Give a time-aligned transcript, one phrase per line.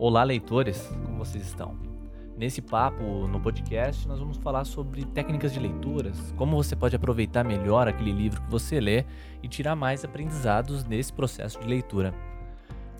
[0.00, 1.76] Olá, leitores, como vocês estão?
[2.36, 7.44] Nesse papo, no podcast, nós vamos falar sobre técnicas de leituras, como você pode aproveitar
[7.44, 9.04] melhor aquele livro que você lê
[9.42, 12.14] e tirar mais aprendizados nesse processo de leitura.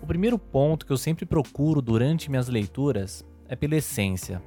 [0.03, 4.43] O primeiro ponto que eu sempre procuro durante minhas leituras é pela essência.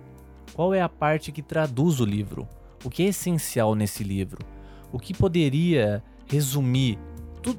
[0.53, 2.47] Qual é a parte que traduz o livro?
[2.85, 4.45] O que é essencial nesse livro?
[4.93, 6.99] O que poderia resumir?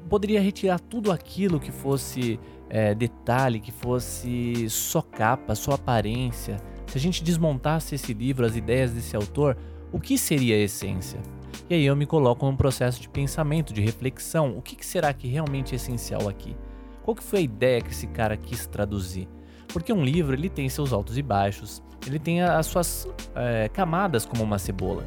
[0.08, 6.56] Poderia retirar tudo aquilo que fosse é, detalhe, que fosse só capa, só aparência.
[6.86, 9.56] Se a gente desmontasse esse livro, as ideias desse autor,
[9.92, 11.20] o que seria a essência?
[11.68, 14.56] E aí eu me coloco num processo de pensamento, de reflexão.
[14.56, 16.56] O que, que será que realmente é essencial aqui?
[17.02, 19.28] Qual que foi a ideia que esse cara quis traduzir?
[19.68, 24.24] Porque um livro ele tem seus altos e baixos, ele tem as suas é, camadas
[24.26, 25.04] como uma cebola.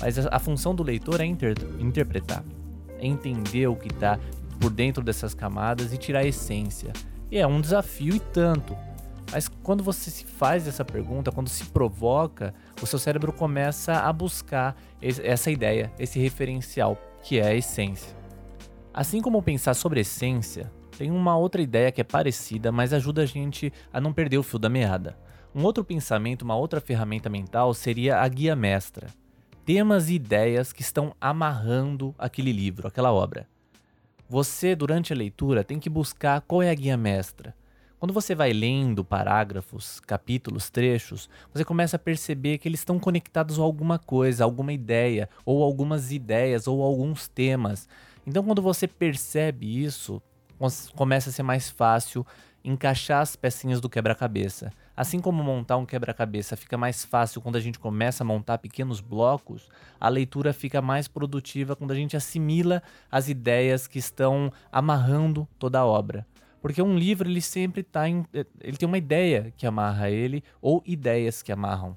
[0.00, 2.44] Mas a, função do leitor é inter, interpretar,
[2.98, 4.18] é entender o que está
[4.58, 6.92] por dentro dessas camadas e tirar a essência.
[7.30, 8.76] E é um desafio e tanto.
[9.30, 14.12] Mas quando você se faz essa pergunta, quando se provoca, o seu cérebro começa a
[14.12, 18.16] buscar essa ideia, esse referencial, que é a essência.
[18.92, 23.26] Assim como pensar sobre essência, tem uma outra ideia que é parecida, mas ajuda a
[23.26, 25.16] gente a não perder o fio da meada.
[25.54, 29.08] Um outro pensamento, uma outra ferramenta mental seria a guia mestra.
[29.64, 33.46] Temas e ideias que estão amarrando aquele livro, aquela obra.
[34.30, 37.54] Você, durante a leitura, tem que buscar qual é a guia mestra.
[37.98, 43.58] Quando você vai lendo parágrafos, capítulos, trechos, você começa a perceber que eles estão conectados
[43.58, 47.88] a alguma coisa, alguma ideia, ou algumas ideias, ou alguns temas.
[48.26, 50.20] Então, quando você percebe isso,
[50.94, 52.24] começa a ser mais fácil
[52.62, 54.70] encaixar as pecinhas do quebra-cabeça.
[54.98, 59.00] Assim como montar um quebra-cabeça fica mais fácil quando a gente começa a montar pequenos
[59.00, 59.68] blocos,
[60.00, 65.78] a leitura fica mais produtiva quando a gente assimila as ideias que estão amarrando toda
[65.78, 66.26] a obra.
[66.60, 68.26] Porque um livro ele sempre tá em,
[68.60, 71.96] ele tem uma ideia que amarra ele ou ideias que amarram.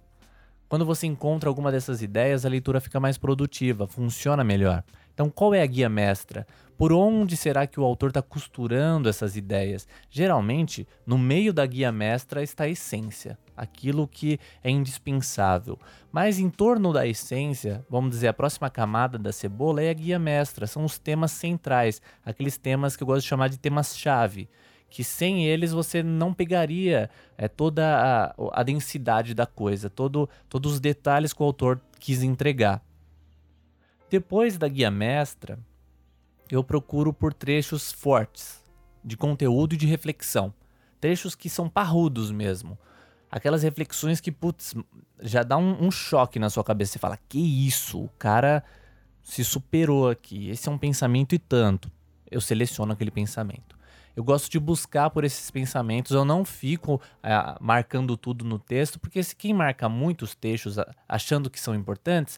[0.69, 4.83] Quando você encontra alguma dessas ideias, a leitura fica mais produtiva, funciona melhor.
[5.21, 6.47] Então, qual é a guia mestra?
[6.75, 9.87] Por onde será que o autor está costurando essas ideias?
[10.09, 15.77] Geralmente, no meio da guia mestra está a essência, aquilo que é indispensável.
[16.11, 20.17] Mas em torno da essência, vamos dizer, a próxima camada da cebola é a guia
[20.17, 24.49] mestra, são os temas centrais, aqueles temas que eu gosto de chamar de temas-chave
[24.89, 30.73] que sem eles você não pegaria é, toda a, a densidade da coisa, todo, todos
[30.73, 32.83] os detalhes que o autor quis entregar.
[34.11, 35.57] Depois da guia mestra,
[36.51, 38.61] eu procuro por trechos fortes,
[39.01, 40.53] de conteúdo e de reflexão.
[40.99, 42.77] Trechos que são parrudos mesmo.
[43.31, 44.75] Aquelas reflexões que, putz,
[45.21, 46.91] já dá um, um choque na sua cabeça.
[46.91, 48.03] Você fala, que isso?
[48.03, 48.65] O cara
[49.23, 50.49] se superou aqui.
[50.49, 51.89] Esse é um pensamento e tanto.
[52.29, 53.79] Eu seleciono aquele pensamento.
[54.13, 58.99] Eu gosto de buscar por esses pensamentos, eu não fico é, marcando tudo no texto,
[58.99, 60.75] porque se quem marca muitos textos
[61.07, 62.37] achando que são importantes,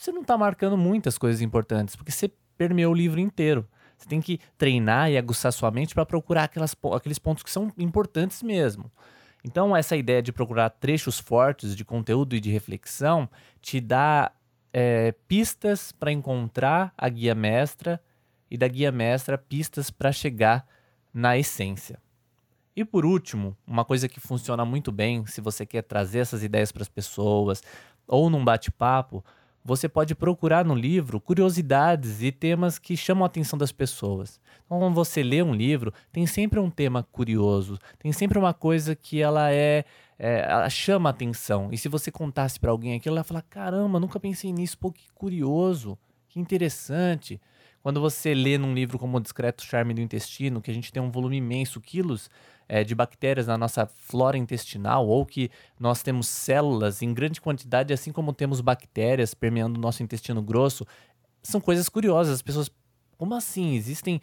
[0.00, 3.68] você não está marcando muitas coisas importantes, porque você permeou o livro inteiro.
[3.98, 7.70] Você tem que treinar e aguçar sua mente para procurar aquelas, aqueles pontos que são
[7.76, 8.90] importantes mesmo.
[9.44, 13.28] Então, essa ideia de procurar trechos fortes de conteúdo e de reflexão
[13.60, 14.32] te dá
[14.72, 18.00] é, pistas para encontrar a guia mestra
[18.50, 20.66] e da guia mestra pistas para chegar
[21.12, 21.98] na essência.
[22.74, 26.72] E por último, uma coisa que funciona muito bem se você quer trazer essas ideias
[26.72, 27.62] para as pessoas
[28.06, 29.22] ou num bate-papo,
[29.64, 34.40] você pode procurar no livro curiosidades e temas que chamam a atenção das pessoas.
[34.64, 38.94] Então, quando você lê um livro, tem sempre um tema curioso, tem sempre uma coisa
[38.94, 39.84] que ela é,
[40.18, 41.68] é ela chama a atenção.
[41.72, 45.10] E se você contasse para alguém aquilo, ela fala: caramba, nunca pensei nisso, pô, que
[45.14, 45.98] curioso,
[46.28, 47.40] que interessante.
[47.82, 51.02] Quando você lê num livro como O Discreto Charme do Intestino, que a gente tem
[51.02, 52.28] um volume imenso, quilos
[52.70, 57.92] é, de bactérias na nossa flora intestinal, ou que nós temos células em grande quantidade,
[57.92, 60.86] assim como temos bactérias permeando o nosso intestino grosso,
[61.42, 62.34] são coisas curiosas.
[62.34, 62.70] As pessoas,
[63.18, 63.74] como assim?
[63.74, 64.20] Existem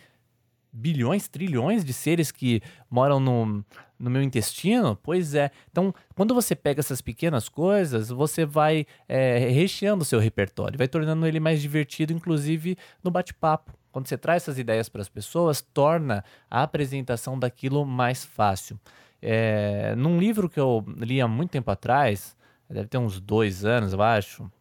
[0.72, 3.66] bilhões, trilhões de seres que moram no,
[4.00, 4.98] no meu intestino?
[5.04, 5.52] Pois é.
[5.70, 10.88] Então, quando você pega essas pequenas coisas, você vai é, recheando o seu repertório, vai
[10.88, 13.74] tornando ele mais divertido, inclusive no bate-papo.
[13.98, 18.80] Quando você traz essas ideias para as pessoas, torna a apresentação daquilo mais fácil.
[19.20, 22.38] É, num livro que eu li há muito tempo atrás,
[22.70, 24.52] deve ter uns dois anos, eu acho,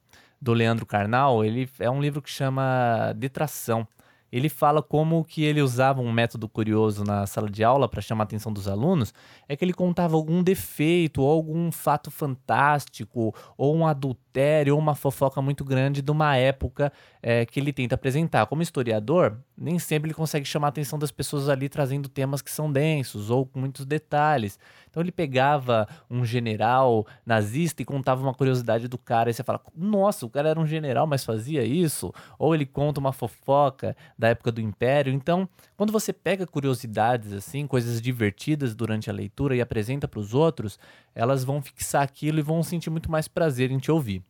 [0.40, 3.86] do Leandro Carnal, ele é um livro que chama Detração.
[4.31, 8.25] Ele fala como que ele usava um método curioso na sala de aula para chamar
[8.25, 9.14] a atenção dos alunos,
[9.49, 14.94] é que ele contava algum defeito, ou algum fato fantástico, ou um adultério, ou uma
[14.94, 16.93] fofoca muito grande de uma época
[17.23, 18.46] é, que ele tenta apresentar.
[18.46, 22.50] Como historiador, nem sempre ele consegue chamar a atenção das pessoas ali trazendo temas que
[22.50, 24.58] são densos ou com muitos detalhes.
[24.91, 29.61] Então ele pegava um general nazista e contava uma curiosidade do cara, e você fala:
[29.75, 32.12] nossa, o cara era um general, mas fazia isso?
[32.38, 35.12] Ou ele conta uma fofoca da época do Império.
[35.12, 40.35] Então, quando você pega curiosidades assim, coisas divertidas durante a leitura e apresenta para os
[40.35, 40.79] outros,
[41.14, 44.23] elas vão fixar aquilo e vão sentir muito mais prazer em te ouvir.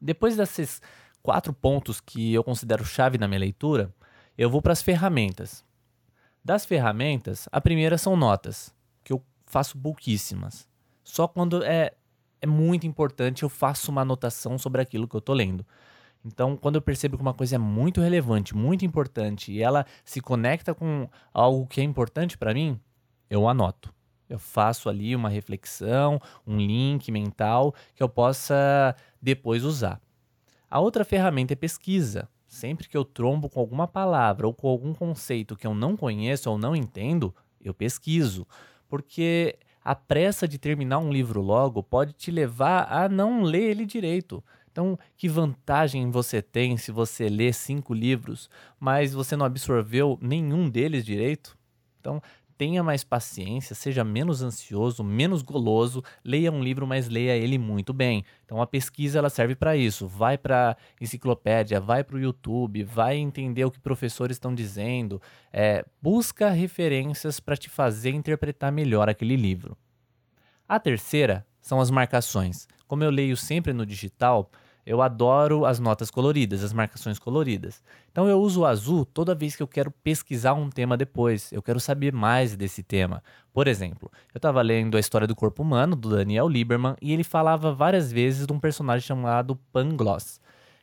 [0.00, 0.82] Depois desses
[1.22, 3.94] quatro pontos que eu considero chave na minha leitura,
[4.42, 5.64] eu vou para as ferramentas.
[6.44, 8.74] Das ferramentas, a primeira são notas,
[9.04, 10.68] que eu faço pouquíssimas.
[11.04, 11.92] Só quando é,
[12.40, 15.64] é muito importante eu faço uma anotação sobre aquilo que eu estou lendo.
[16.24, 20.20] Então, quando eu percebo que uma coisa é muito relevante, muito importante, e ela se
[20.20, 22.80] conecta com algo que é importante para mim,
[23.30, 23.94] eu anoto.
[24.28, 30.00] Eu faço ali uma reflexão, um link mental que eu possa depois usar.
[30.68, 32.28] A outra ferramenta é pesquisa.
[32.52, 36.50] Sempre que eu trombo com alguma palavra ou com algum conceito que eu não conheço
[36.50, 37.34] ou não entendo,
[37.64, 38.46] eu pesquiso.
[38.90, 43.86] Porque a pressa de terminar um livro logo pode te levar a não ler ele
[43.86, 44.44] direito.
[44.70, 50.68] Então, que vantagem você tem se você lê cinco livros, mas você não absorveu nenhum
[50.68, 51.56] deles direito?
[52.00, 52.20] Então,
[52.56, 57.92] tenha mais paciência, seja menos ansioso, menos goloso, leia um livro, mas leia ele muito
[57.92, 58.24] bem.
[58.44, 60.06] Então, a pesquisa ela serve para isso.
[60.06, 65.20] Vai para enciclopédia, vai para o YouTube, vai entender o que professores estão dizendo,
[65.52, 69.76] é, busca referências para te fazer interpretar melhor aquele livro.
[70.68, 72.66] A terceira são as marcações.
[72.86, 74.50] Como eu leio sempre no digital,
[74.84, 77.82] eu adoro as notas coloridas, as marcações coloridas.
[78.10, 81.62] Então eu uso o azul toda vez que eu quero pesquisar um tema depois, eu
[81.62, 83.22] quero saber mais desse tema.
[83.52, 87.24] Por exemplo, eu estava lendo a história do corpo humano, do Daniel Lieberman, e ele
[87.24, 90.40] falava várias vezes de um personagem chamado Pangloss.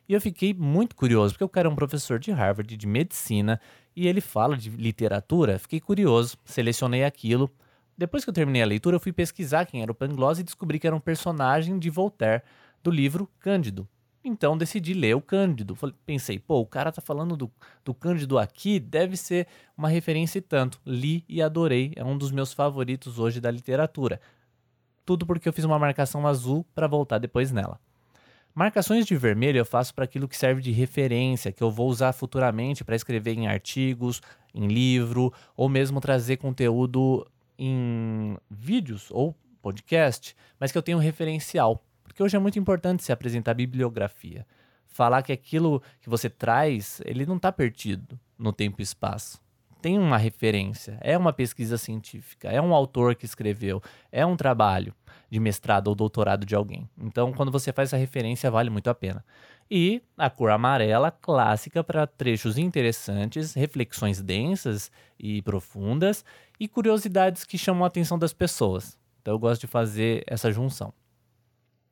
[0.08, 3.60] E eu fiquei muito curioso, porque o cara é um professor de Harvard de medicina
[3.94, 5.58] e ele fala de literatura.
[5.58, 7.48] Fiquei curioso, selecionei aquilo.
[7.96, 10.78] Depois que eu terminei a leitura, eu fui pesquisar quem era o Pangloss e descobri
[10.78, 12.42] que era um personagem de Voltaire
[12.82, 13.88] do livro Cândido.
[14.22, 15.76] Então decidi ler o Cândido.
[16.04, 17.50] Pensei, pô, o cara tá falando do,
[17.84, 19.46] do Cândido aqui, deve ser
[19.76, 20.80] uma referência e tanto.
[20.84, 24.20] Li e adorei, é um dos meus favoritos hoje da literatura.
[25.06, 27.80] Tudo porque eu fiz uma marcação azul para voltar depois nela.
[28.54, 32.12] Marcações de vermelho eu faço para aquilo que serve de referência, que eu vou usar
[32.12, 34.20] futuramente para escrever em artigos,
[34.52, 37.26] em livro, ou mesmo trazer conteúdo
[37.58, 41.82] em vídeos ou podcast, mas que eu tenho um referencial.
[42.20, 44.46] Porque hoje é muito importante se apresentar bibliografia.
[44.86, 49.40] Falar que aquilo que você traz, ele não está perdido no tempo e espaço.
[49.80, 53.82] Tem uma referência, é uma pesquisa científica, é um autor que escreveu,
[54.12, 54.94] é um trabalho
[55.30, 56.86] de mestrado ou doutorado de alguém.
[56.98, 59.24] Então, quando você faz essa referência, vale muito a pena.
[59.70, 66.22] E a cor amarela, clássica para trechos interessantes, reflexões densas e profundas
[66.60, 68.98] e curiosidades que chamam a atenção das pessoas.
[69.22, 70.92] Então, eu gosto de fazer essa junção.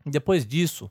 [0.05, 0.91] Depois disso,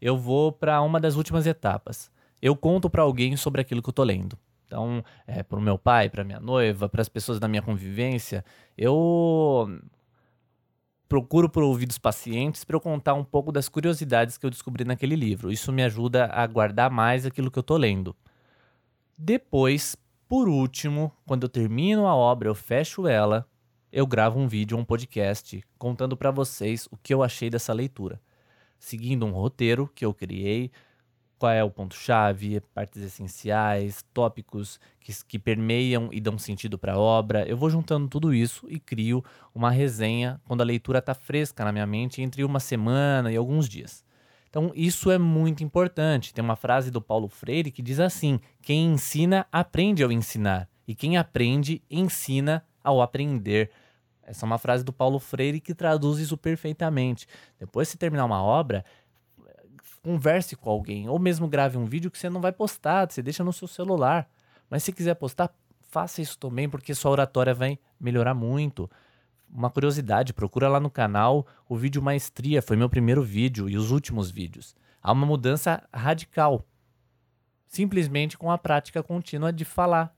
[0.00, 2.10] eu vou para uma das últimas etapas.
[2.40, 4.38] Eu conto para alguém sobre aquilo que eu tô lendo.
[4.66, 8.44] Então, é, para o meu pai, para minha noiva, para as pessoas da minha convivência,
[8.76, 9.80] eu
[11.08, 15.16] procuro por ouvidos pacientes para eu contar um pouco das curiosidades que eu descobri naquele
[15.16, 15.50] livro.
[15.50, 18.14] Isso me ajuda a guardar mais aquilo que eu tô lendo.
[19.16, 19.96] Depois,
[20.28, 23.48] por último, quando eu termino a obra, eu fecho ela,
[23.90, 28.20] eu gravo um vídeo, um podcast, contando para vocês o que eu achei dessa leitura
[28.78, 30.70] seguindo um roteiro que eu criei.
[31.38, 36.98] Qual é o ponto-chave, partes essenciais, tópicos que, que permeiam e dão sentido para a
[36.98, 37.46] obra.
[37.46, 41.70] Eu vou juntando tudo isso e crio uma resenha quando a leitura está fresca na
[41.70, 44.04] minha mente entre uma semana e alguns dias.
[44.50, 46.32] Então, isso é muito importante.
[46.32, 50.94] Tem uma frase do Paulo Freire que diz assim: quem ensina, aprende ao ensinar, e
[50.94, 53.70] quem aprende, ensina ao aprender.
[54.28, 57.26] Essa é uma frase do Paulo Freire que traduz isso perfeitamente.
[57.58, 58.84] Depois de terminar uma obra,
[60.02, 63.42] converse com alguém, ou mesmo grave um vídeo que você não vai postar, você deixa
[63.42, 64.28] no seu celular.
[64.68, 68.90] Mas se quiser postar, faça isso também, porque sua oratória vai melhorar muito.
[69.50, 73.90] Uma curiosidade, procura lá no canal o vídeo Maestria, foi meu primeiro vídeo e os
[73.90, 74.76] últimos vídeos.
[75.02, 76.66] Há uma mudança radical,
[77.66, 80.14] simplesmente com a prática contínua de falar,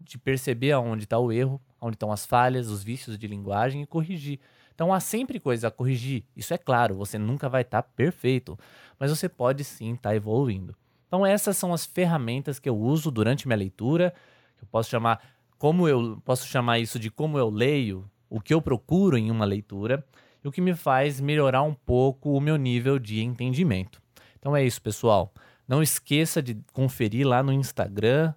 [0.00, 3.86] de perceber aonde está o erro, onde estão as falhas, os vícios de linguagem e
[3.86, 4.38] corrigir.
[4.74, 6.24] Então há sempre coisa a corrigir.
[6.34, 8.58] Isso é claro, você nunca vai estar tá perfeito,
[8.98, 10.74] mas você pode sim estar tá evoluindo.
[11.06, 14.14] Então essas são as ferramentas que eu uso durante minha leitura.
[14.60, 15.20] Eu posso chamar
[15.58, 19.44] como eu posso chamar isso de como eu leio, o que eu procuro em uma
[19.44, 20.04] leitura,
[20.42, 24.00] e o que me faz melhorar um pouco o meu nível de entendimento.
[24.38, 25.32] Então é isso, pessoal.
[25.72, 28.34] Não esqueça de conferir lá no Instagram,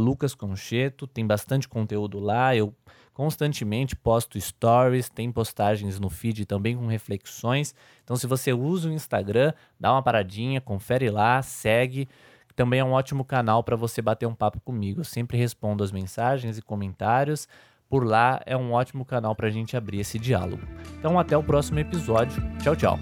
[0.00, 2.56] lucasconcheto, tem bastante conteúdo lá.
[2.56, 2.74] Eu
[3.14, 7.72] constantemente posto stories, tem postagens no feed também com reflexões.
[8.02, 12.08] Então, se você usa o Instagram, dá uma paradinha, confere lá, segue.
[12.56, 15.02] Também é um ótimo canal para você bater um papo comigo.
[15.02, 17.46] Eu sempre respondo as mensagens e comentários.
[17.88, 20.66] Por lá é um ótimo canal para a gente abrir esse diálogo.
[20.98, 22.42] Então, até o próximo episódio.
[22.60, 22.98] Tchau, tchau.